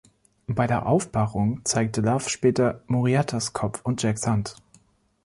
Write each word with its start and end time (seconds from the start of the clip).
Bei 0.47 0.65
der 0.65 0.87
Aufbahrung 0.87 1.61
zeigte 1.63 2.01
Love 2.01 2.27
später 2.27 2.81
Muriettas 2.87 3.53
Kopf 3.53 3.81
und 3.83 4.01
Jacks 4.01 4.25
Hand. 4.25 4.55